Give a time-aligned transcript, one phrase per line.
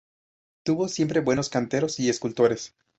[0.63, 2.73] Tuvo siempre buenos canteros y escultores.